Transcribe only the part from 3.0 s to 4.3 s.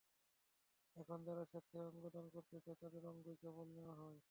অঙ্গই কেবল নেওয়া হয়।